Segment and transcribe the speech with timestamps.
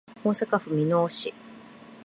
[0.23, 1.31] 大阪府箕面市